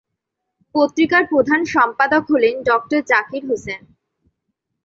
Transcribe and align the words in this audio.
পত্রিকার 0.75 1.23
প্রধান 1.25 1.61
সম্পাদক 1.65 2.23
হলেন 2.31 2.55
ডঃ 2.63 2.81
জাকির 3.11 3.43
হুসেন। 3.49 3.81